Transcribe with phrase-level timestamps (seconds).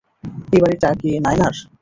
[0.53, 1.55] এই বাড়িটা কি নায়নার?